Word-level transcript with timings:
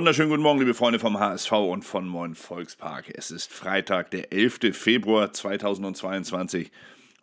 wunderschönen 0.00 0.30
guten 0.30 0.42
Morgen, 0.42 0.60
liebe 0.60 0.72
Freunde 0.72 0.98
vom 0.98 1.20
HSV 1.20 1.52
und 1.52 1.84
von 1.84 2.08
Moin 2.08 2.34
Volkspark. 2.34 3.12
Es 3.12 3.30
ist 3.30 3.52
Freitag, 3.52 4.10
der 4.10 4.32
11. 4.32 4.74
Februar 4.74 5.30
2022 5.30 6.70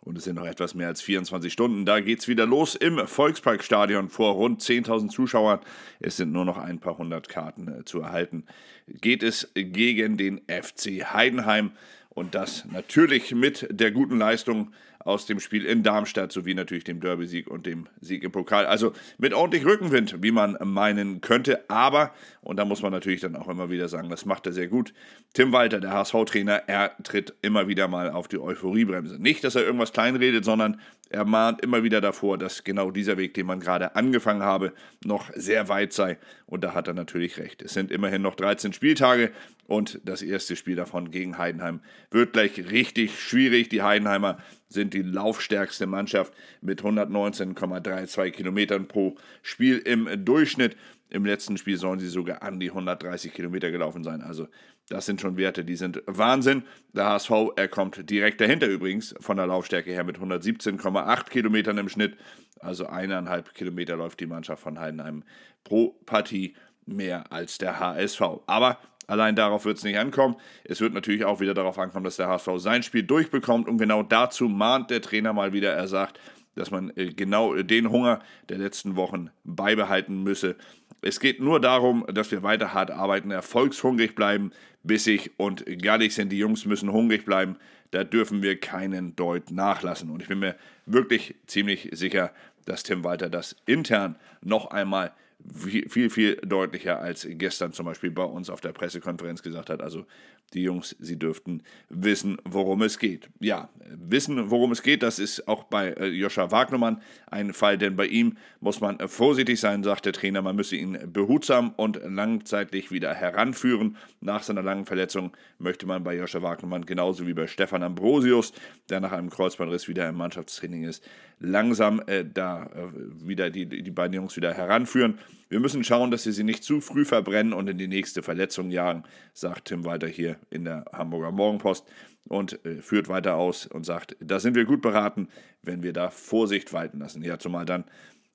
und 0.02 0.16
es 0.16 0.22
sind 0.22 0.36
noch 0.36 0.46
etwas 0.46 0.76
mehr 0.76 0.86
als 0.86 1.02
24 1.02 1.52
Stunden. 1.52 1.84
Da 1.84 1.98
geht 1.98 2.20
es 2.20 2.28
wieder 2.28 2.46
los 2.46 2.76
im 2.76 3.04
Volksparkstadion 3.04 4.10
vor 4.10 4.34
rund 4.34 4.62
10.000 4.62 5.08
Zuschauern. 5.08 5.58
Es 5.98 6.18
sind 6.18 6.30
nur 6.30 6.44
noch 6.44 6.56
ein 6.56 6.78
paar 6.78 6.96
hundert 6.98 7.28
Karten 7.28 7.80
äh, 7.80 7.84
zu 7.84 7.98
erhalten. 7.98 8.44
Geht 8.86 9.24
es 9.24 9.50
gegen 9.56 10.16
den 10.16 10.40
FC 10.46 11.12
Heidenheim 11.12 11.72
und 12.10 12.36
das 12.36 12.64
natürlich 12.70 13.34
mit 13.34 13.66
der 13.72 13.90
guten 13.90 14.18
Leistung 14.18 14.70
aus 15.08 15.24
dem 15.24 15.40
Spiel 15.40 15.64
in 15.64 15.82
Darmstadt 15.82 16.32
sowie 16.32 16.52
natürlich 16.52 16.84
dem 16.84 17.00
Derby-Sieg 17.00 17.48
und 17.48 17.64
dem 17.64 17.88
Sieg 18.00 18.22
im 18.22 18.30
Pokal. 18.30 18.66
Also 18.66 18.92
mit 19.16 19.32
ordentlich 19.32 19.64
Rückenwind, 19.64 20.22
wie 20.22 20.30
man 20.30 20.58
meinen 20.62 21.22
könnte. 21.22 21.64
Aber, 21.70 22.12
und 22.42 22.58
da 22.58 22.66
muss 22.66 22.82
man 22.82 22.92
natürlich 22.92 23.22
dann 23.22 23.34
auch 23.34 23.48
immer 23.48 23.70
wieder 23.70 23.88
sagen, 23.88 24.10
das 24.10 24.26
macht 24.26 24.44
er 24.46 24.52
sehr 24.52 24.68
gut. 24.68 24.92
Tim 25.32 25.50
Walter, 25.52 25.80
der 25.80 25.92
HSV-Trainer, 25.92 26.64
er 26.66 26.92
tritt 27.02 27.32
immer 27.40 27.68
wieder 27.68 27.88
mal 27.88 28.10
auf 28.10 28.28
die 28.28 28.38
Euphoriebremse. 28.38 29.18
Nicht, 29.18 29.42
dass 29.44 29.54
er 29.54 29.62
irgendwas 29.62 29.94
kleinredet, 29.94 30.44
sondern 30.44 30.78
er 31.08 31.24
mahnt 31.24 31.62
immer 31.62 31.82
wieder 31.82 32.02
davor, 32.02 32.36
dass 32.36 32.64
genau 32.64 32.90
dieser 32.90 33.16
Weg, 33.16 33.32
den 33.32 33.46
man 33.46 33.60
gerade 33.60 33.96
angefangen 33.96 34.42
habe, 34.42 34.74
noch 35.04 35.30
sehr 35.34 35.70
weit 35.70 35.94
sei. 35.94 36.18
Und 36.44 36.64
da 36.64 36.74
hat 36.74 36.86
er 36.86 36.94
natürlich 36.94 37.38
recht. 37.38 37.62
Es 37.62 37.72
sind 37.72 37.90
immerhin 37.90 38.20
noch 38.20 38.34
13 38.34 38.74
Spieltage 38.74 39.32
und 39.66 40.00
das 40.04 40.20
erste 40.20 40.54
Spiel 40.54 40.76
davon 40.76 41.10
gegen 41.10 41.38
Heidenheim 41.38 41.80
wird 42.10 42.34
gleich 42.34 42.70
richtig 42.70 43.20
schwierig. 43.20 43.68
Die 43.70 43.82
Heidenheimer 43.82 44.38
sind 44.68 44.94
die 44.94 45.02
laufstärkste 45.02 45.86
Mannschaft 45.86 46.32
mit 46.60 46.82
119,32 46.82 48.30
Kilometern 48.30 48.86
pro 48.88 49.16
Spiel 49.42 49.78
im 49.78 50.24
Durchschnitt. 50.24 50.76
Im 51.10 51.24
letzten 51.24 51.56
Spiel 51.56 51.78
sollen 51.78 52.00
sie 52.00 52.08
sogar 52.08 52.42
an 52.42 52.60
die 52.60 52.68
130 52.68 53.32
Kilometer 53.32 53.70
gelaufen 53.70 54.04
sein. 54.04 54.20
Also 54.20 54.46
das 54.88 55.06
sind 55.06 55.20
schon 55.20 55.36
Werte, 55.36 55.64
die 55.64 55.76
sind 55.76 56.02
Wahnsinn. 56.06 56.64
Der 56.92 57.06
HSV, 57.06 57.30
er 57.56 57.68
kommt 57.68 58.10
direkt 58.10 58.40
dahinter 58.40 58.66
übrigens 58.66 59.14
von 59.20 59.36
der 59.36 59.46
Laufstärke 59.46 59.90
her 59.90 60.04
mit 60.04 60.18
117,8 60.18 61.28
Kilometern 61.30 61.78
im 61.78 61.88
Schnitt. 61.88 62.16
Also 62.60 62.86
eineinhalb 62.86 63.54
Kilometer 63.54 63.96
läuft 63.96 64.20
die 64.20 64.26
Mannschaft 64.26 64.62
von 64.62 64.78
Heidenheim 64.78 65.24
pro 65.64 65.98
Partie 66.04 66.54
mehr 66.86 67.32
als 67.32 67.58
der 67.58 67.80
HSV. 67.80 68.22
Aber 68.46 68.78
Allein 69.08 69.34
darauf 69.34 69.64
wird 69.64 69.78
es 69.78 69.84
nicht 69.84 69.98
ankommen. 69.98 70.36
Es 70.64 70.82
wird 70.82 70.92
natürlich 70.92 71.24
auch 71.24 71.40
wieder 71.40 71.54
darauf 71.54 71.78
ankommen, 71.78 72.04
dass 72.04 72.16
der 72.16 72.28
HSV 72.28 72.50
sein 72.58 72.82
Spiel 72.82 73.02
durchbekommt. 73.02 73.66
Und 73.66 73.78
genau 73.78 74.02
dazu 74.02 74.48
mahnt 74.48 74.90
der 74.90 75.00
Trainer 75.00 75.32
mal 75.32 75.54
wieder. 75.54 75.72
Er 75.72 75.88
sagt, 75.88 76.20
dass 76.54 76.70
man 76.70 76.92
äh, 76.94 77.06
genau 77.14 77.54
den 77.54 77.90
Hunger 77.90 78.20
der 78.50 78.58
letzten 78.58 78.96
Wochen 78.96 79.30
beibehalten 79.44 80.22
müsse. 80.22 80.56
Es 81.00 81.20
geht 81.20 81.40
nur 81.40 81.58
darum, 81.58 82.04
dass 82.12 82.30
wir 82.30 82.42
weiter 82.42 82.74
hart 82.74 82.90
arbeiten, 82.90 83.30
erfolgshungrig 83.30 84.14
bleiben, 84.14 84.52
bissig 84.82 85.30
und 85.38 85.64
gallig 85.80 86.14
sind. 86.14 86.30
Die 86.30 86.38
Jungs 86.38 86.66
müssen 86.66 86.92
hungrig 86.92 87.24
bleiben. 87.24 87.56
Da 87.92 88.04
dürfen 88.04 88.42
wir 88.42 88.60
keinen 88.60 89.16
Deut 89.16 89.50
nachlassen. 89.50 90.10
Und 90.10 90.20
ich 90.20 90.28
bin 90.28 90.40
mir 90.40 90.54
wirklich 90.84 91.34
ziemlich 91.46 91.88
sicher, 91.92 92.30
dass 92.66 92.82
Tim 92.82 93.04
Walter 93.04 93.30
das 93.30 93.56
intern 93.64 94.16
noch 94.42 94.70
einmal 94.70 95.12
viel, 95.54 96.10
viel 96.10 96.36
deutlicher 96.36 97.00
als 97.00 97.26
gestern 97.30 97.72
zum 97.72 97.86
Beispiel 97.86 98.10
bei 98.10 98.24
uns 98.24 98.50
auf 98.50 98.60
der 98.60 98.72
Pressekonferenz 98.72 99.42
gesagt 99.42 99.70
hat. 99.70 99.80
Also 99.80 100.06
die 100.54 100.62
Jungs, 100.62 100.96
sie 100.98 101.18
dürften 101.18 101.62
wissen, 101.90 102.38
worum 102.44 102.82
es 102.82 102.98
geht. 102.98 103.28
Ja, 103.38 103.68
wissen, 103.86 104.50
worum 104.50 104.72
es 104.72 104.82
geht, 104.82 105.02
das 105.02 105.18
ist 105.18 105.46
auch 105.46 105.64
bei 105.64 105.90
äh, 105.90 106.06
Joscha 106.06 106.50
Wagnermann 106.50 107.02
ein 107.26 107.52
Fall, 107.52 107.76
denn 107.76 107.96
bei 107.96 108.06
ihm 108.06 108.38
muss 108.60 108.80
man 108.80 108.98
vorsichtig 109.08 109.60
sein, 109.60 109.82
sagt 109.82 110.06
der 110.06 110.14
Trainer. 110.14 110.40
Man 110.40 110.56
müsse 110.56 110.76
ihn 110.76 110.98
behutsam 111.12 111.74
und 111.76 112.00
langzeitlich 112.02 112.90
wieder 112.90 113.14
heranführen. 113.14 113.96
Nach 114.20 114.42
seiner 114.42 114.62
langen 114.62 114.86
Verletzung 114.86 115.36
möchte 115.58 115.86
man 115.86 116.02
bei 116.02 116.16
Joscha 116.16 116.42
Wagnermann 116.42 116.86
genauso 116.86 117.26
wie 117.26 117.34
bei 117.34 117.46
Stefan 117.46 117.82
Ambrosius, 117.82 118.52
der 118.88 119.00
nach 119.00 119.12
einem 119.12 119.28
Kreuzbandriss 119.28 119.86
wieder 119.86 120.08
im 120.08 120.16
Mannschaftstraining 120.16 120.84
ist, 120.84 121.06
langsam 121.40 122.00
äh, 122.06 122.24
da 122.24 122.64
äh, 122.66 123.26
wieder 123.26 123.50
die, 123.50 123.66
die 123.66 123.90
beiden 123.90 124.14
Jungs 124.14 124.36
wieder 124.36 124.54
heranführen. 124.54 125.18
Wir 125.48 125.60
müssen 125.60 125.82
schauen, 125.82 126.10
dass 126.10 126.26
wir 126.26 126.32
sie 126.32 126.44
nicht 126.44 126.62
zu 126.62 126.80
früh 126.80 127.04
verbrennen 127.04 127.52
und 127.52 127.68
in 127.68 127.78
die 127.78 127.88
nächste 127.88 128.22
Verletzung 128.22 128.70
jagen, 128.70 129.04
sagt 129.32 129.68
Tim 129.68 129.84
weiter 129.84 130.06
hier 130.06 130.38
in 130.50 130.64
der 130.64 130.84
Hamburger 130.92 131.32
Morgenpost 131.32 131.86
und 132.28 132.64
äh, 132.64 132.82
führt 132.82 133.08
weiter 133.08 133.36
aus 133.36 133.66
und 133.66 133.84
sagt, 133.84 134.16
da 134.20 134.40
sind 134.40 134.54
wir 134.54 134.64
gut 134.64 134.82
beraten, 134.82 135.28
wenn 135.62 135.82
wir 135.82 135.92
da 135.92 136.10
Vorsicht 136.10 136.72
walten 136.72 136.98
lassen. 136.98 137.22
Ja, 137.22 137.38
zumal 137.38 137.64
dann, 137.64 137.84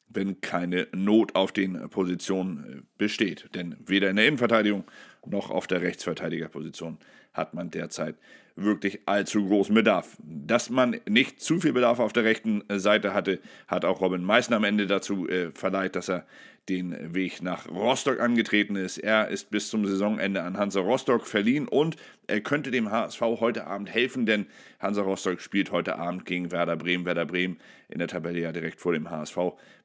wenn 0.10 0.42
keine 0.42 0.88
Not 0.94 1.36
auf 1.36 1.52
den 1.52 1.90
Positionen 1.90 2.80
äh, 2.80 2.82
besteht. 2.98 3.50
Denn 3.54 3.76
weder 3.86 4.10
in 4.10 4.16
der 4.16 4.28
Innenverteidigung 4.28 4.86
noch 5.26 5.50
auf 5.50 5.68
der 5.68 5.82
Rechtsverteidigerposition 5.82 6.98
hat 7.34 7.54
man 7.54 7.72
derzeit 7.72 8.16
wirklich 8.56 9.00
allzu 9.08 9.48
großen 9.48 9.74
Bedarf. 9.74 10.18
Dass 10.20 10.70
man 10.70 11.00
nicht 11.10 11.42
zu 11.42 11.60
viel 11.60 11.74
Bedarf 11.74 12.00
auf 12.00 12.14
der 12.14 12.24
rechten 12.24 12.64
Seite 12.70 13.14
hatte, 13.14 13.40
hat 13.68 13.86
auch 13.86 14.02
Robin 14.02 14.24
Meissner 14.24 14.58
am 14.58 14.64
Ende 14.64 14.86
dazu 14.86 15.28
äh, 15.28 15.52
verleiht, 15.52 15.96
dass 15.96 16.10
er 16.10 16.26
den 16.70 17.14
Weg 17.14 17.42
nach 17.42 17.68
Rostock 17.68 18.22
angetreten 18.22 18.76
ist. 18.76 18.98
Er 18.98 19.28
ist 19.28 19.50
bis 19.50 19.70
zum 19.70 19.86
Saisonende 19.86 20.44
an 20.44 20.58
Hansa 20.58 20.80
Rostock 20.80 21.28
verliehen 21.28 21.68
und 21.68 21.98
er 22.28 22.40
könnte 22.40 22.72
dem 22.72 22.90
HSV 22.90 23.20
heute 23.22 23.68
Abend 23.68 23.90
helfen, 23.94 24.26
denn 24.26 24.46
Hansa 24.80 25.02
Rostock 25.02 25.42
spielt 25.42 25.72
heute 25.72 25.98
Abend 25.98 26.26
gegen 26.26 26.52
Werder 26.52 26.78
Bremen. 26.78 27.06
Werder 27.06 27.26
Bremen 27.26 27.58
in 27.90 28.00
der 28.00 28.08
Tabelle 28.08 28.40
ja 28.40 28.52
direkt 28.54 28.80
vor 28.80 28.94
dem 28.94 29.10
HSV 29.10 29.38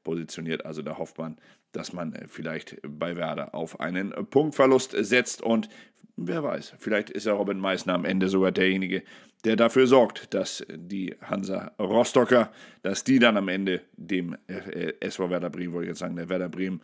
positioniert. 0.05 0.65
Also 0.65 0.83
da 0.83 0.99
hofft 0.99 1.19
man, 1.19 1.37
dass 1.79 1.93
man 1.93 2.13
äh, 2.13 2.27
vielleicht 2.29 2.77
bei 2.83 3.17
Werder 3.17 3.55
auf 3.55 3.81
einen 3.81 4.13
Punktverlust 4.31 4.95
setzt 4.99 5.41
und 5.41 5.69
wer 6.17 6.43
weiß, 6.43 6.75
vielleicht 6.79 7.11
ist 7.11 7.27
ja 7.27 7.33
Robin 7.33 7.59
Meissner 7.59 7.95
am 7.95 8.05
Ende 8.05 8.29
sogar 8.29 8.51
derjenige, 8.51 9.05
der 9.45 9.55
dafür 9.55 9.87
sorgt, 9.87 10.35
dass 10.35 10.67
die 10.69 11.15
Hansa 11.23 11.73
Rostocker, 11.79 12.51
dass 12.83 13.05
die 13.05 13.21
dann 13.21 13.37
am 13.37 13.49
Ende 13.49 13.83
dem 13.97 14.37
äh, 14.49 14.93
SV 15.01 15.31
Werder 15.31 15.51
Bremen, 15.51 15.73
wollte 15.73 15.87
ich 15.87 15.91
jetzt 15.91 16.01
sagen, 16.01 16.17
der 16.17 16.29
Werder 16.29 16.49
Bremen 16.49 16.83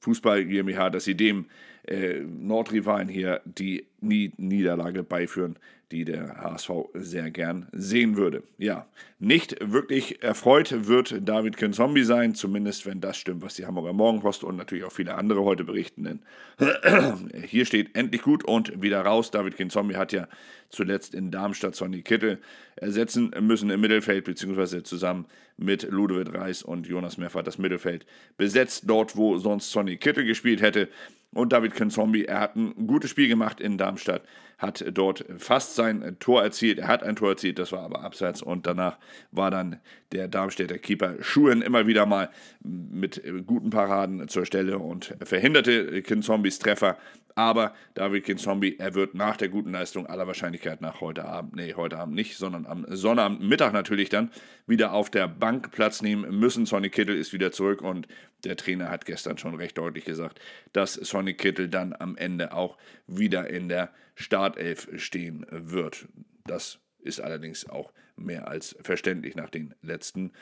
Fußball 0.00 0.44
GmbH, 0.44 0.90
dass 0.90 1.04
sie 1.04 1.16
dem 1.16 1.46
äh, 1.86 2.20
Nordrivalen 2.20 3.08
hier 3.08 3.40
die 3.44 3.86
Niederlage 4.00 5.02
beiführen, 5.02 5.58
die 5.90 6.04
der 6.04 6.38
HSV 6.40 6.70
sehr 6.94 7.30
gern 7.30 7.68
sehen 7.72 8.16
würde. 8.16 8.42
Ja, 8.58 8.86
nicht 9.18 9.56
wirklich 9.60 10.22
erfreut 10.22 10.88
wird 10.88 11.28
David 11.28 11.56
Kinzombie 11.56 12.02
sein, 12.02 12.34
zumindest 12.34 12.84
wenn 12.84 13.00
das 13.00 13.16
stimmt, 13.16 13.42
was 13.42 13.54
die 13.54 13.66
Hamburger 13.66 13.92
Morgenpost 13.92 14.44
und 14.44 14.56
natürlich 14.56 14.84
auch 14.84 14.92
viele 14.92 15.14
andere 15.14 15.42
heute 15.42 15.64
berichten. 15.64 16.04
Denn 16.04 16.20
hier 17.46 17.64
steht 17.64 17.94
endlich 17.96 18.22
gut 18.22 18.44
und 18.44 18.82
wieder 18.82 19.02
raus. 19.02 19.30
David 19.30 19.56
Kinzombie 19.56 19.96
hat 19.96 20.12
ja 20.12 20.26
zuletzt 20.68 21.14
in 21.14 21.30
Darmstadt 21.30 21.76
Sonny 21.76 22.02
Kittel 22.02 22.40
ersetzen 22.76 23.32
müssen 23.40 23.70
im 23.70 23.80
Mittelfeld, 23.80 24.24
beziehungsweise 24.24 24.82
zusammen 24.82 25.26
mit 25.56 25.84
Ludovic 25.84 26.34
Reis 26.34 26.62
und 26.62 26.88
Jonas 26.88 27.18
Meffert 27.18 27.46
das 27.46 27.58
Mittelfeld 27.58 28.04
besetzt, 28.36 28.84
dort 28.86 29.16
wo 29.16 29.38
sonst 29.38 29.70
Sonny 29.70 29.96
Kittel 29.96 30.24
gespielt 30.24 30.60
hätte. 30.60 30.88
Und 31.34 31.52
David 31.52 31.74
Kenzombi, 31.74 32.24
er 32.24 32.40
hat 32.40 32.56
ein 32.56 32.86
gutes 32.86 33.10
Spiel 33.10 33.28
gemacht 33.28 33.60
in 33.60 33.76
Darmstadt, 33.76 34.22
hat 34.64 34.84
dort 34.92 35.24
fast 35.38 35.74
sein 35.74 36.16
Tor 36.20 36.42
erzielt. 36.42 36.78
Er 36.78 36.88
hat 36.88 37.02
ein 37.02 37.16
Tor 37.16 37.30
erzielt, 37.30 37.58
das 37.58 37.72
war 37.72 37.82
aber 37.82 38.02
abseits. 38.02 38.42
Und 38.42 38.66
danach 38.66 38.98
war 39.30 39.50
dann 39.50 39.80
der 40.12 40.28
Darmstädter 40.28 40.78
Keeper 40.78 41.22
Schuhen 41.22 41.62
immer 41.62 41.86
wieder 41.86 42.06
mal 42.06 42.30
mit 42.62 43.22
guten 43.46 43.70
Paraden 43.70 44.28
zur 44.28 44.46
Stelle 44.46 44.78
und 44.78 45.14
verhinderte 45.22 46.02
Kinzombis 46.02 46.58
Treffer. 46.58 46.96
Aber 47.36 47.74
David 47.94 48.24
Kinzombie, 48.24 48.76
er 48.78 48.94
wird 48.94 49.14
nach 49.14 49.36
der 49.36 49.48
guten 49.48 49.72
Leistung 49.72 50.06
aller 50.06 50.26
Wahrscheinlichkeit 50.26 50.80
nach 50.80 51.00
heute 51.00 51.24
Abend, 51.24 51.56
nee, 51.56 51.74
heute 51.74 51.98
Abend 51.98 52.14
nicht, 52.14 52.36
sondern 52.36 52.64
am 52.64 52.86
Sonnabendmittag 52.88 53.72
natürlich 53.72 54.08
dann 54.08 54.30
wieder 54.68 54.92
auf 54.92 55.10
der 55.10 55.26
Bank 55.26 55.72
Platz 55.72 56.00
nehmen 56.00 56.38
müssen. 56.38 56.64
Sonny 56.64 56.90
Kittel 56.90 57.16
ist 57.16 57.32
wieder 57.32 57.50
zurück 57.50 57.82
und 57.82 58.06
der 58.44 58.56
Trainer 58.56 58.88
hat 58.88 59.04
gestern 59.04 59.36
schon 59.36 59.56
recht 59.56 59.76
deutlich 59.78 60.04
gesagt, 60.04 60.40
dass 60.72 60.94
Sonny 60.94 61.34
Kittel 61.34 61.68
dann 61.68 61.92
am 61.98 62.16
Ende 62.16 62.52
auch 62.52 62.76
wieder 63.08 63.50
in 63.50 63.68
der 63.68 63.90
Startelf 64.14 64.88
stehen 64.96 65.46
wird. 65.50 66.08
Das 66.44 66.80
ist 66.98 67.20
allerdings 67.20 67.68
auch 67.68 67.92
mehr 68.16 68.48
als 68.48 68.76
verständlich 68.82 69.34
nach 69.36 69.50
den 69.50 69.74
letzten 69.82 70.32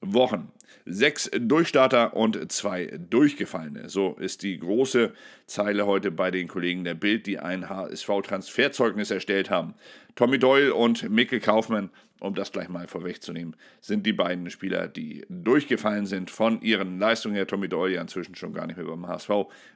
Wochen. 0.00 0.50
Sechs 0.86 1.30
Durchstarter 1.38 2.16
und 2.16 2.50
zwei 2.50 2.86
Durchgefallene. 2.86 3.88
So 3.88 4.14
ist 4.14 4.42
die 4.42 4.58
große 4.58 5.12
Zeile 5.46 5.86
heute 5.86 6.10
bei 6.10 6.30
den 6.30 6.48
Kollegen 6.48 6.84
der 6.84 6.94
Bild, 6.94 7.26
die 7.26 7.38
ein 7.38 7.68
HSV-Transferzeugnis 7.68 9.10
erstellt 9.10 9.50
haben. 9.50 9.74
Tommy 10.14 10.38
Doyle 10.38 10.74
und 10.74 11.10
Mikkel 11.10 11.40
Kaufmann, 11.40 11.90
um 12.18 12.34
das 12.34 12.50
gleich 12.50 12.68
mal 12.68 12.86
vorwegzunehmen, 12.86 13.56
sind 13.80 14.06
die 14.06 14.12
beiden 14.12 14.48
Spieler, 14.50 14.88
die 14.88 15.24
durchgefallen 15.28 16.06
sind 16.06 16.30
von 16.30 16.62
ihren 16.62 16.98
Leistungen 16.98 17.34
her. 17.34 17.46
Tommy 17.46 17.68
Doyle 17.68 17.94
ja 17.94 18.00
inzwischen 18.00 18.34
schon 18.34 18.54
gar 18.54 18.66
nicht 18.66 18.76
mehr 18.76 18.86
beim 18.86 19.06
HSV. 19.06 19.30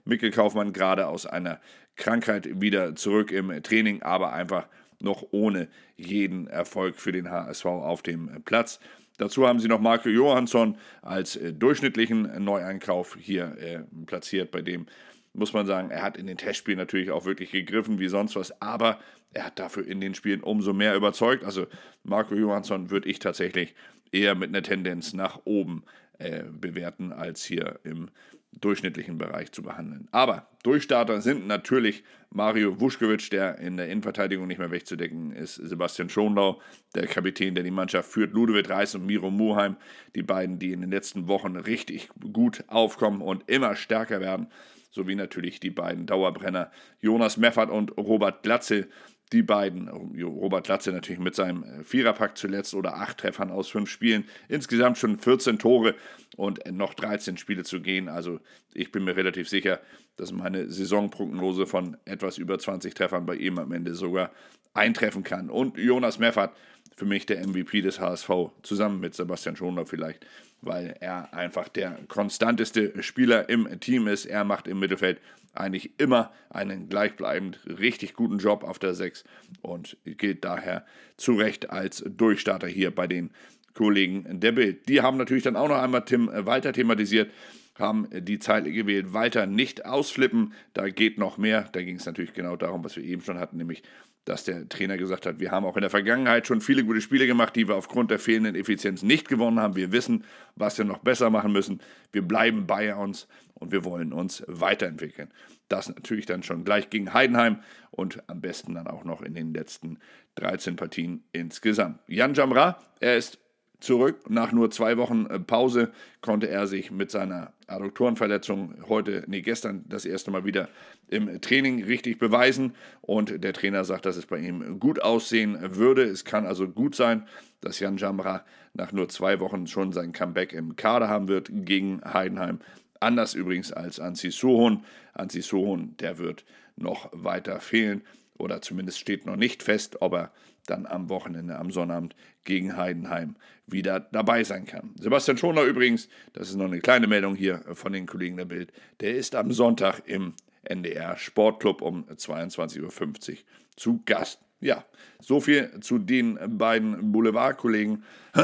Mikkel 0.04 0.30
Kaufmann 0.30 0.72
gerade 0.72 1.06
aus 1.06 1.26
einer 1.26 1.60
Krankheit 1.96 2.60
wieder 2.60 2.96
zurück 2.96 3.30
im 3.30 3.62
Training, 3.62 4.02
aber 4.02 4.32
einfach 4.32 4.68
noch 5.00 5.26
ohne 5.32 5.68
jeden 5.96 6.46
Erfolg 6.46 6.96
für 6.96 7.12
den 7.12 7.30
HSV 7.30 7.66
auf 7.66 8.02
dem 8.02 8.42
Platz. 8.44 8.80
Dazu 9.16 9.46
haben 9.46 9.60
sie 9.60 9.68
noch 9.68 9.80
Marco 9.80 10.08
Johansson 10.08 10.76
als 11.02 11.36
äh, 11.36 11.52
durchschnittlichen 11.52 12.42
Neueinkauf 12.42 13.16
hier 13.20 13.56
äh, 13.58 13.80
platziert, 14.06 14.50
bei 14.50 14.62
dem 14.62 14.86
muss 15.34 15.52
man 15.52 15.66
sagen, 15.66 15.90
er 15.90 16.02
hat 16.02 16.16
in 16.16 16.26
den 16.26 16.36
Testspielen 16.36 16.78
natürlich 16.78 17.10
auch 17.10 17.24
wirklich 17.24 17.50
gegriffen 17.50 17.98
wie 17.98 18.08
sonst 18.08 18.36
was, 18.36 18.62
aber 18.62 19.00
er 19.32 19.46
hat 19.46 19.58
dafür 19.58 19.86
in 19.86 20.00
den 20.00 20.14
Spielen 20.14 20.40
umso 20.40 20.72
mehr 20.72 20.94
überzeugt. 20.94 21.44
Also 21.44 21.66
Marco 22.04 22.36
Johansson 22.36 22.90
würde 22.90 23.08
ich 23.08 23.18
tatsächlich 23.18 23.74
eher 24.12 24.36
mit 24.36 24.50
einer 24.50 24.62
Tendenz 24.62 25.12
nach 25.12 25.40
oben 25.44 25.82
äh, 26.18 26.44
bewerten, 26.44 27.12
als 27.12 27.44
hier 27.44 27.80
im 27.82 28.10
durchschnittlichen 28.60 29.18
Bereich 29.18 29.52
zu 29.52 29.62
behandeln. 29.62 30.08
Aber 30.12 30.48
Durchstarter 30.62 31.20
sind 31.20 31.46
natürlich 31.46 32.04
Mario 32.30 32.80
Vuskovic, 32.80 33.30
der 33.30 33.58
in 33.58 33.76
der 33.76 33.88
Innenverteidigung 33.88 34.46
nicht 34.46 34.58
mehr 34.58 34.70
wegzudecken 34.70 35.32
ist, 35.32 35.54
Sebastian 35.54 36.08
Schonlau, 36.08 36.60
der 36.94 37.06
Kapitän, 37.06 37.54
der 37.54 37.64
die 37.64 37.70
Mannschaft 37.70 38.10
führt, 38.10 38.32
Ludovic 38.32 38.68
Reis 38.68 38.94
und 38.94 39.06
Miro 39.06 39.30
Muheim, 39.30 39.76
die 40.14 40.22
beiden, 40.22 40.58
die 40.58 40.72
in 40.72 40.80
den 40.80 40.90
letzten 40.90 41.28
Wochen 41.28 41.56
richtig 41.56 42.08
gut 42.32 42.64
aufkommen 42.66 43.20
und 43.22 43.48
immer 43.48 43.76
stärker 43.76 44.20
werden, 44.20 44.48
sowie 44.90 45.14
natürlich 45.14 45.60
die 45.60 45.70
beiden 45.70 46.06
Dauerbrenner 46.06 46.70
Jonas 47.00 47.36
Meffert 47.36 47.70
und 47.70 47.96
Robert 47.96 48.42
Glatze, 48.42 48.88
die 49.32 49.42
beiden, 49.42 49.88
Robert 49.88 50.68
Latze 50.68 50.92
natürlich 50.92 51.20
mit 51.20 51.34
seinem 51.34 51.64
äh, 51.64 51.84
Viererpack 51.84 52.36
zuletzt 52.36 52.74
oder 52.74 52.96
acht 52.96 53.18
Treffern 53.18 53.50
aus 53.50 53.68
fünf 53.68 53.90
Spielen, 53.90 54.24
insgesamt 54.48 54.98
schon 54.98 55.18
14 55.18 55.58
Tore 55.58 55.94
und 56.36 56.60
noch 56.70 56.94
13 56.94 57.36
Spiele 57.36 57.64
zu 57.64 57.80
gehen. 57.80 58.08
Also 58.08 58.40
ich 58.72 58.92
bin 58.92 59.04
mir 59.04 59.16
relativ 59.16 59.48
sicher, 59.48 59.80
dass 60.16 60.32
meine 60.32 60.70
Saisonprognose 60.70 61.66
von 61.66 61.96
etwas 62.04 62.38
über 62.38 62.58
20 62.58 62.94
Treffern 62.94 63.26
bei 63.26 63.36
ihm 63.36 63.58
am 63.58 63.72
Ende 63.72 63.94
sogar 63.94 64.30
eintreffen 64.74 65.22
kann. 65.22 65.50
Und 65.50 65.78
Jonas 65.78 66.18
Meffert, 66.18 66.54
für 66.96 67.06
mich 67.06 67.26
der 67.26 67.44
MVP 67.46 67.80
des 67.80 67.98
HSV, 68.00 68.30
zusammen 68.62 69.00
mit 69.00 69.14
Sebastian 69.14 69.56
Schoner 69.56 69.86
vielleicht, 69.86 70.26
weil 70.60 70.96
er 71.00 71.34
einfach 71.34 71.68
der 71.68 71.98
konstanteste 72.08 73.02
Spieler 73.02 73.48
im 73.48 73.80
Team 73.80 74.06
ist. 74.06 74.26
Er 74.26 74.44
macht 74.44 74.68
im 74.68 74.78
Mittelfeld 74.78 75.20
eigentlich 75.54 75.98
immer 75.98 76.32
einen 76.50 76.88
gleichbleibend 76.88 77.60
richtig 77.66 78.14
guten 78.14 78.38
Job 78.38 78.64
auf 78.64 78.78
der 78.78 78.94
6 78.94 79.24
und 79.62 79.96
gilt 80.04 80.44
daher 80.44 80.84
zu 81.16 81.34
Recht 81.34 81.70
als 81.70 82.04
Durchstarter 82.06 82.66
hier 82.66 82.90
bei 82.94 83.06
den 83.06 83.30
Kollegen 83.74 84.40
der 84.40 84.52
Bild. 84.52 84.88
Die 84.88 85.00
haben 85.00 85.16
natürlich 85.16 85.42
dann 85.42 85.56
auch 85.56 85.68
noch 85.68 85.82
einmal 85.82 86.04
Tim 86.04 86.30
weiter 86.32 86.72
thematisiert, 86.72 87.30
haben 87.78 88.08
die 88.12 88.38
Zeile 88.38 88.70
gewählt, 88.70 89.12
weiter 89.12 89.46
nicht 89.46 89.84
ausflippen, 89.84 90.52
da 90.74 90.88
geht 90.88 91.18
noch 91.18 91.38
mehr. 91.38 91.68
Da 91.72 91.82
ging 91.82 91.96
es 91.96 92.06
natürlich 92.06 92.32
genau 92.32 92.56
darum, 92.56 92.84
was 92.84 92.96
wir 92.96 93.02
eben 93.02 93.22
schon 93.22 93.38
hatten, 93.38 93.56
nämlich 93.56 93.82
dass 94.24 94.44
der 94.44 94.68
Trainer 94.68 94.96
gesagt 94.96 95.26
hat, 95.26 95.38
wir 95.38 95.50
haben 95.50 95.66
auch 95.66 95.76
in 95.76 95.82
der 95.82 95.90
Vergangenheit 95.90 96.46
schon 96.46 96.60
viele 96.60 96.84
gute 96.84 97.00
Spiele 97.00 97.26
gemacht, 97.26 97.54
die 97.56 97.68
wir 97.68 97.76
aufgrund 97.76 98.10
der 98.10 98.18
fehlenden 98.18 98.54
Effizienz 98.54 99.02
nicht 99.02 99.28
gewonnen 99.28 99.60
haben. 99.60 99.76
Wir 99.76 99.92
wissen, 99.92 100.24
was 100.56 100.78
wir 100.78 100.84
noch 100.84 100.98
besser 100.98 101.30
machen 101.30 101.52
müssen. 101.52 101.80
Wir 102.12 102.22
bleiben 102.22 102.66
bei 102.66 102.94
uns 102.94 103.28
und 103.54 103.72
wir 103.72 103.84
wollen 103.84 104.12
uns 104.12 104.42
weiterentwickeln. 104.46 105.30
Das 105.68 105.88
natürlich 105.88 106.26
dann 106.26 106.42
schon 106.42 106.64
gleich 106.64 106.90
gegen 106.90 107.12
Heidenheim 107.12 107.60
und 107.90 108.22
am 108.28 108.40
besten 108.40 108.74
dann 108.74 108.86
auch 108.86 109.04
noch 109.04 109.22
in 109.22 109.34
den 109.34 109.52
letzten 109.52 109.98
13 110.36 110.76
Partien 110.76 111.24
insgesamt. 111.32 112.00
Jan 112.06 112.34
Jamra, 112.34 112.78
er 113.00 113.16
ist 113.16 113.38
zurück. 113.80 114.30
Nach 114.30 114.52
nur 114.52 114.70
zwei 114.70 114.96
Wochen 114.96 115.26
äh, 115.26 115.38
Pause 115.38 115.92
konnte 116.20 116.48
er 116.48 116.66
sich 116.66 116.90
mit 116.90 117.10
seiner 117.10 117.52
Adduktorenverletzung 117.66 118.74
heute, 118.88 119.24
nee, 119.26 119.42
gestern 119.42 119.84
das 119.88 120.04
erste 120.04 120.30
Mal 120.30 120.44
wieder 120.44 120.68
im 121.08 121.40
Training 121.40 121.84
richtig 121.84 122.18
beweisen. 122.18 122.74
Und 123.00 123.42
der 123.42 123.52
Trainer 123.52 123.84
sagt, 123.84 124.06
dass 124.06 124.16
es 124.16 124.26
bei 124.26 124.38
ihm 124.38 124.80
gut 124.80 125.02
aussehen 125.02 125.76
würde. 125.76 126.02
Es 126.02 126.24
kann 126.24 126.46
also 126.46 126.68
gut 126.68 126.94
sein, 126.94 127.26
dass 127.60 127.80
Jan 127.80 127.96
Jamra 127.96 128.44
nach 128.72 128.92
nur 128.92 129.08
zwei 129.08 129.40
Wochen 129.40 129.66
schon 129.66 129.92
sein 129.92 130.12
Comeback 130.12 130.52
im 130.52 130.76
Kader 130.76 131.08
haben 131.08 131.28
wird 131.28 131.48
gegen 131.50 132.00
Heidenheim. 132.04 132.60
Anders 133.00 133.34
übrigens 133.34 133.72
als 133.72 134.00
Anzi 134.00 134.30
Sohon. 134.30 134.84
Anzi 135.12 135.42
Sohon, 135.42 135.96
der 135.98 136.18
wird 136.18 136.44
noch 136.76 137.10
weiter 137.12 137.60
fehlen 137.60 138.02
oder 138.38 138.60
zumindest 138.62 138.98
steht 138.98 139.26
noch 139.26 139.36
nicht 139.36 139.62
fest, 139.62 140.00
ob 140.00 140.14
er 140.14 140.32
dann 140.66 140.86
am 140.86 141.08
Wochenende, 141.08 141.58
am 141.58 141.70
Sonnabend 141.70 142.14
gegen 142.44 142.76
Heidenheim 142.76 143.36
wieder 143.66 144.00
dabei 144.00 144.44
sein 144.44 144.66
kann. 144.66 144.94
Sebastian 144.98 145.38
Schoner 145.38 145.62
übrigens, 145.62 146.08
das 146.32 146.48
ist 146.48 146.56
noch 146.56 146.66
eine 146.66 146.80
kleine 146.80 147.06
Meldung 147.06 147.34
hier 147.34 147.62
von 147.72 147.92
den 147.92 148.06
Kollegen 148.06 148.36
der 148.36 148.44
Bild, 148.44 148.72
der 149.00 149.14
ist 149.14 149.34
am 149.34 149.52
Sonntag 149.52 150.02
im 150.06 150.34
NDR 150.64 151.16
Sportclub 151.16 151.82
um 151.82 152.04
22.50 152.04 152.82
Uhr 152.82 153.38
zu 153.76 154.02
Gast. 154.04 154.40
Ja, 154.60 154.84
so 155.20 155.40
viel 155.40 155.80
zu 155.80 155.98
den 155.98 156.38
beiden 156.56 157.12
Boulevardkollegen. 157.12 158.02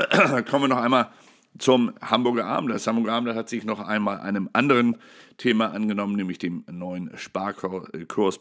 Kommen 0.51 0.65
wir 0.65 0.69
noch 0.69 0.83
einmal 0.83 1.11
zum 1.59 1.93
Hamburger 2.01 2.45
Abend. 2.45 2.71
Das 2.71 2.87
Hamburger 2.87 3.13
Abend 3.13 3.35
hat 3.35 3.49
sich 3.49 3.65
noch 3.65 3.81
einmal 3.81 4.21
einem 4.21 4.51
anderen 4.53 4.99
Thema 5.39 5.73
angenommen, 5.73 6.17
nämlich 6.17 6.39
dem 6.39 6.65
neuen 6.71 7.11
Sparkurs 7.17 8.41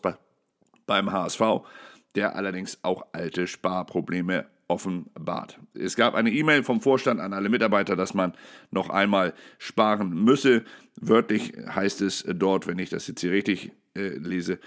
beim 0.85 1.11
HSV 1.11 1.41
der 2.15 2.35
allerdings 2.35 2.79
auch 2.83 3.05
alte 3.11 3.47
Sparprobleme 3.47 4.45
offenbart. 4.67 5.59
Es 5.73 5.95
gab 5.95 6.13
eine 6.13 6.31
E-Mail 6.31 6.63
vom 6.63 6.81
Vorstand 6.81 7.19
an 7.19 7.33
alle 7.33 7.49
Mitarbeiter, 7.49 7.95
dass 7.95 8.13
man 8.13 8.33
noch 8.71 8.89
einmal 8.89 9.33
sparen 9.57 10.23
müsse. 10.23 10.63
Wörtlich 10.99 11.53
heißt 11.67 12.01
es 12.01 12.23
dort, 12.27 12.67
wenn 12.67 12.79
ich 12.79 12.89
das 12.89 13.07
jetzt 13.07 13.21
hier 13.21 13.31
richtig 13.31 13.71
äh, 13.95 14.09
lese, 14.09 14.59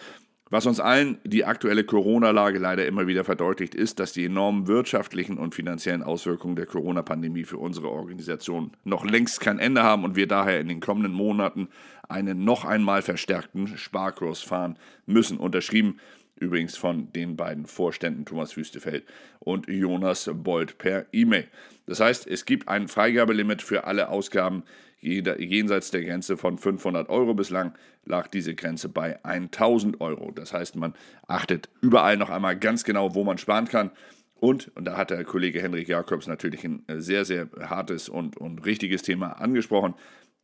was 0.52 0.66
uns 0.66 0.80
allen 0.80 1.16
die 1.24 1.46
aktuelle 1.46 1.82
Corona-Lage 1.82 2.58
leider 2.58 2.84
immer 2.84 3.06
wieder 3.06 3.24
verdeutlicht, 3.24 3.74
ist, 3.74 3.98
dass 4.00 4.12
die 4.12 4.26
enormen 4.26 4.66
wirtschaftlichen 4.66 5.38
und 5.38 5.54
finanziellen 5.54 6.02
Auswirkungen 6.02 6.56
der 6.56 6.66
Corona-Pandemie 6.66 7.44
für 7.44 7.56
unsere 7.56 7.88
Organisation 7.88 8.72
noch 8.84 9.06
längst 9.06 9.40
kein 9.40 9.58
Ende 9.58 9.82
haben 9.82 10.04
und 10.04 10.14
wir 10.14 10.26
daher 10.26 10.60
in 10.60 10.68
den 10.68 10.80
kommenden 10.80 11.14
Monaten 11.14 11.68
einen 12.06 12.44
noch 12.44 12.66
einmal 12.66 13.00
verstärkten 13.00 13.78
Sparkurs 13.78 14.42
fahren 14.42 14.78
müssen. 15.06 15.38
Unterschrieben 15.38 15.98
Übrigens 16.42 16.76
von 16.76 17.12
den 17.12 17.36
beiden 17.36 17.66
Vorständen 17.66 18.24
Thomas 18.24 18.56
Wüstefeld 18.56 19.04
und 19.38 19.68
Jonas 19.68 20.28
Bold 20.34 20.76
per 20.76 21.06
E-Mail. 21.12 21.46
Das 21.86 22.00
heißt, 22.00 22.26
es 22.26 22.44
gibt 22.44 22.66
ein 22.66 22.88
Freigabelimit 22.88 23.62
für 23.62 23.84
alle 23.84 24.08
Ausgaben 24.08 24.64
jenseits 25.00 25.92
der 25.92 26.02
Grenze 26.02 26.36
von 26.36 26.58
500 26.58 27.08
Euro. 27.08 27.34
Bislang 27.34 27.74
lag 28.04 28.26
diese 28.26 28.56
Grenze 28.56 28.88
bei 28.88 29.24
1000 29.24 30.00
Euro. 30.00 30.32
Das 30.32 30.52
heißt, 30.52 30.74
man 30.74 30.94
achtet 31.28 31.68
überall 31.80 32.16
noch 32.16 32.30
einmal 32.30 32.58
ganz 32.58 32.82
genau, 32.82 33.14
wo 33.14 33.22
man 33.22 33.38
sparen 33.38 33.68
kann. 33.68 33.92
Und, 34.34 34.72
und 34.74 34.84
da 34.84 34.96
hat 34.96 35.10
der 35.10 35.22
Kollege 35.22 35.62
Henrik 35.62 35.86
Jakobs 35.86 36.26
natürlich 36.26 36.64
ein 36.64 36.82
sehr, 36.88 37.24
sehr 37.24 37.48
hartes 37.60 38.08
und, 38.08 38.36
und 38.36 38.66
richtiges 38.66 39.02
Thema 39.02 39.40
angesprochen 39.40 39.94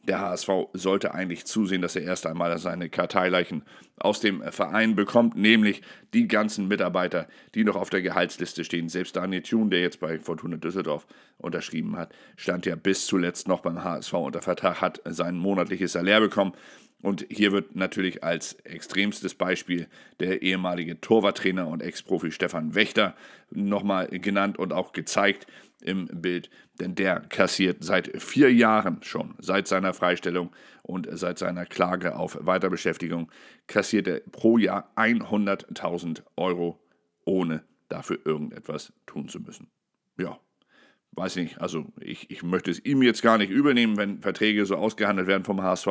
der 0.08 0.20
HSV 0.20 0.48
sollte 0.72 1.14
eigentlich 1.14 1.44
zusehen, 1.44 1.82
dass 1.82 1.94
er 1.94 2.02
erst 2.02 2.26
einmal 2.26 2.56
seine 2.58 2.88
Karteileichen 2.88 3.62
aus 3.98 4.20
dem 4.20 4.42
Verein 4.50 4.96
bekommt, 4.96 5.36
nämlich 5.36 5.82
die 6.14 6.26
ganzen 6.26 6.66
Mitarbeiter, 6.66 7.28
die 7.54 7.62
noch 7.62 7.76
auf 7.76 7.90
der 7.90 8.00
Gehaltsliste 8.02 8.64
stehen. 8.64 8.88
Selbst 8.88 9.16
Daniel 9.16 9.42
Thun, 9.42 9.70
der 9.70 9.80
jetzt 9.80 10.00
bei 10.00 10.18
Fortuna 10.18 10.56
Düsseldorf 10.56 11.06
unterschrieben 11.36 11.96
hat, 11.96 12.12
stand 12.36 12.64
ja 12.64 12.74
bis 12.74 13.06
zuletzt 13.06 13.48
noch 13.48 13.60
beim 13.60 13.84
HSV 13.84 14.14
unter 14.14 14.42
Vertrag, 14.42 14.80
hat 14.80 15.00
sein 15.04 15.36
monatliches 15.36 15.92
Salär 15.92 16.20
bekommen. 16.20 16.52
Und 17.00 17.26
hier 17.30 17.52
wird 17.52 17.76
natürlich 17.76 18.24
als 18.24 18.54
extremstes 18.64 19.34
Beispiel 19.34 19.86
der 20.18 20.42
ehemalige 20.42 21.00
Torwarttrainer 21.00 21.68
und 21.68 21.80
Ex-Profi 21.80 22.32
Stefan 22.32 22.74
Wächter 22.74 23.14
nochmal 23.50 24.08
genannt 24.08 24.58
und 24.58 24.72
auch 24.72 24.92
gezeigt, 24.92 25.46
im 25.80 26.06
Bild, 26.06 26.50
denn 26.80 26.94
der 26.94 27.20
kassiert 27.20 27.84
seit 27.84 28.20
vier 28.20 28.52
Jahren 28.52 29.02
schon, 29.02 29.34
seit 29.38 29.68
seiner 29.68 29.94
Freistellung 29.94 30.50
und 30.82 31.08
seit 31.12 31.38
seiner 31.38 31.66
Klage 31.66 32.16
auf 32.16 32.36
Weiterbeschäftigung, 32.40 33.30
kassiert 33.66 34.08
er 34.08 34.20
pro 34.20 34.58
Jahr 34.58 34.90
100.000 34.96 36.22
Euro, 36.36 36.80
ohne 37.24 37.62
dafür 37.88 38.18
irgendetwas 38.24 38.92
tun 39.06 39.28
zu 39.28 39.40
müssen. 39.40 39.70
Ja, 40.16 40.38
weiß 41.18 41.36
nicht, 41.36 41.60
also 41.60 41.86
ich, 42.00 42.30
ich 42.30 42.42
möchte 42.42 42.70
es 42.70 42.84
ihm 42.84 43.02
jetzt 43.02 43.22
gar 43.22 43.38
nicht 43.38 43.50
übernehmen, 43.50 43.96
wenn 43.96 44.20
Verträge 44.20 44.64
so 44.64 44.76
ausgehandelt 44.76 45.28
werden 45.28 45.44
vom 45.44 45.62
HSV, 45.62 45.88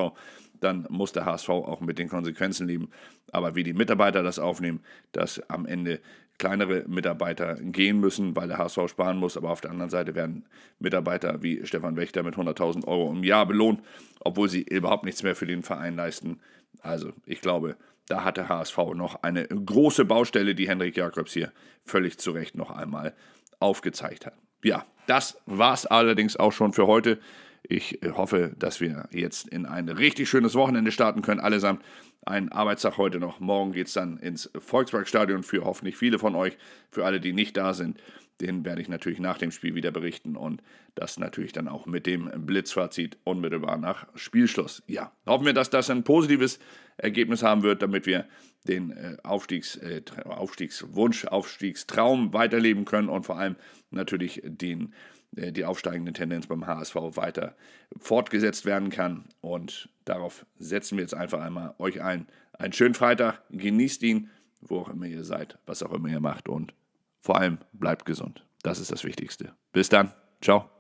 dann 0.60 0.88
muss 0.90 1.12
der 1.12 1.26
HSV 1.26 1.50
auch 1.50 1.82
mit 1.82 2.00
den 2.00 2.10
Konsequenzen 2.10 2.68
leben. 2.68 2.90
Aber 3.32 3.56
wie 3.56 3.64
die 3.64 3.74
Mitarbeiter 3.74 4.24
das 4.24 4.40
aufnehmen, 4.40 4.80
dass 5.12 5.40
am 5.50 5.66
Ende 5.66 6.00
kleinere 6.38 6.86
Mitarbeiter 6.88 7.56
gehen 7.56 8.00
müssen, 8.00 8.36
weil 8.36 8.48
der 8.48 8.58
HSV 8.58 8.88
sparen 8.88 9.18
muss. 9.18 9.38
Aber 9.38 9.52
auf 9.52 9.62
der 9.62 9.72
anderen 9.72 9.90
Seite 9.90 10.16
werden 10.16 10.46
Mitarbeiter 10.80 11.44
wie 11.44 11.66
Stefan 11.66 11.96
Wächter 11.96 12.24
mit 12.24 12.36
100.000 12.36 12.88
Euro 12.88 13.12
im 13.12 13.24
Jahr 13.24 13.46
belohnt, 13.46 13.82
obwohl 14.20 14.50
sie 14.50 14.62
überhaupt 14.64 15.04
nichts 15.04 15.24
mehr 15.24 15.36
für 15.36 15.48
den 15.48 15.64
Verein 15.64 15.96
leisten. 15.96 16.40
Also 16.82 17.12
ich 17.26 17.42
glaube, 17.42 17.76
da 18.08 18.24
hat 18.24 18.38
der 18.38 18.50
HSV 18.50 18.78
noch 18.96 19.24
eine 19.24 19.48
große 19.48 20.06
Baustelle, 20.06 20.56
die 20.56 20.68
Henrik 20.68 20.96
Jakobs 20.96 21.34
hier 21.34 21.52
völlig 21.86 22.18
zu 22.18 22.32
Recht 22.32 22.56
noch 22.56 22.72
einmal 22.72 23.14
aufgezeigt 23.60 24.26
hat. 24.26 24.36
Ja, 24.64 24.86
das 25.08 25.38
war 25.46 25.74
es 25.74 25.86
allerdings 25.86 26.38
auch 26.38 26.52
schon 26.52 26.74
für 26.74 26.88
heute. 26.88 27.20
Ich 27.64 28.00
hoffe, 28.14 28.54
dass 28.58 28.80
wir 28.80 29.08
jetzt 29.12 29.48
in 29.48 29.66
ein 29.66 29.90
richtig 29.90 30.30
schönes 30.30 30.56
Wochenende 30.56 30.92
starten 30.92 31.22
können, 31.22 31.40
allesamt. 31.40 31.84
Ein 32.26 32.52
Arbeitstag 32.52 32.98
heute 32.98 33.20
noch. 33.20 33.40
Morgen 33.40 33.72
geht 33.72 33.88
es 33.88 33.94
dann 33.94 34.18
ins 34.18 34.50
Volksparkstadion 34.58 35.44
für 35.44 35.64
hoffentlich 35.64 35.96
viele 35.96 36.20
von 36.20 36.36
euch. 36.36 36.58
Für 36.92 37.06
alle, 37.06 37.22
die 37.22 37.32
nicht 37.32 37.56
da 37.56 37.74
sind, 37.74 38.02
den 38.42 38.66
werde 38.66 38.82
ich 38.82 38.90
natürlich 38.90 39.20
nach 39.20 39.38
dem 39.38 39.52
Spiel 39.52 39.76
wieder 39.76 39.92
berichten 39.92 40.36
und 40.36 40.62
das 40.96 41.18
natürlich 41.20 41.54
dann 41.54 41.68
auch 41.68 41.86
mit 41.86 42.06
dem 42.06 42.30
Blitzfazit 42.46 43.18
unmittelbar 43.24 43.78
nach 43.78 44.08
Spielschluss. 44.16 44.84
Ja, 44.88 45.12
hoffen 45.26 45.46
wir, 45.46 45.54
dass 45.54 45.70
das 45.70 45.90
ein 45.90 46.04
positives 46.04 46.60
Ergebnis 46.98 47.44
haben 47.44 47.64
wird, 47.64 47.82
damit 47.82 48.06
wir 48.06 48.28
den 48.68 48.92
äh, 48.92 49.18
Aufstiegs, 49.24 49.76
äh, 49.78 50.02
Aufstiegswunsch, 50.26 51.26
Aufstiegstraum 51.26 52.34
weiterleben 52.34 52.86
können 52.86 53.10
und 53.10 53.26
vor 53.26 53.38
allem 53.38 53.56
natürlich 53.92 54.42
den, 54.44 54.84
äh, 54.84 54.92
die 55.38 55.66
aufsteigende 55.66 56.14
Tendenz 56.14 56.48
beim 56.48 56.66
HSV 56.66 56.96
weiter 57.16 57.56
fortgesetzt 57.98 58.66
werden 58.66 58.90
kann. 58.90 59.26
Und 59.42 59.90
darauf 60.06 60.46
setzen 60.58 60.98
wir 60.98 61.04
jetzt 61.04 61.14
einfach 61.14 61.42
einmal 61.42 61.76
euch 61.78 62.02
allen 62.02 62.28
einen 62.54 62.74
schönen 62.74 62.96
Freitag. 62.96 63.42
Genießt 63.50 64.04
ihn, 64.04 64.30
wo 64.62 64.80
auch 64.80 64.90
immer 64.90 65.06
ihr 65.06 65.24
seid, 65.24 65.58
was 65.66 65.84
auch 65.84 65.94
immer 65.94 66.10
ihr 66.10 66.20
macht 66.20 66.50
und 66.50 66.74
vor 67.22 67.38
allem 67.38 67.60
bleibt 67.74 68.06
gesund. 68.06 68.46
Das 68.64 68.80
ist 68.80 68.92
das 68.92 69.04
Wichtigste. 69.04 69.54
Bis 69.72 69.90
dann. 69.90 70.14
Ciao. 70.42 70.77